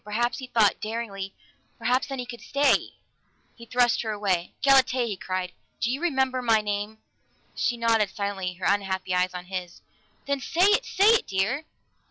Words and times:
Perhaps, 0.03 0.39
he 0.39 0.47
thought 0.47 0.81
daringly, 0.81 1.35
perhaps 1.77 2.07
then 2.07 2.17
he 2.17 2.25
could 2.25 2.41
stay! 2.41 2.95
He 3.55 3.67
thrust 3.67 4.01
her 4.01 4.09
away. 4.11 4.55
"Galatea!" 4.63 5.05
he 5.05 5.15
cried. 5.15 5.51
"Do 5.79 5.91
you 5.91 6.01
remember 6.01 6.41
my 6.41 6.59
name?" 6.59 6.97
She 7.53 7.77
nodded 7.77 8.09
silently, 8.09 8.53
her 8.55 8.65
unhappy 8.65 9.13
eyes 9.13 9.35
on 9.35 9.45
his. 9.45 9.81
"Then 10.25 10.39
say 10.39 10.63
it! 10.71 10.85
Say 10.87 11.09
it, 11.11 11.27
dear!" 11.27 11.65